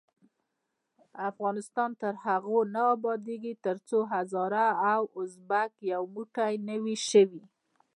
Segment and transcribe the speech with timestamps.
[1.29, 7.43] افغانستان تر هغو نه ابادیږي، ترڅو هزاره او ازبک یو موټی نه وي شوي.